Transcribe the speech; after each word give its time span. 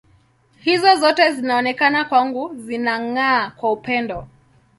Hizo 0.63 0.95
zote 0.99 1.23
zinaonekana 1.33 1.99
kwangu 2.09 2.51
zinang’aa 2.65 3.49
kwa 3.57 3.69
upendo. 3.77 4.27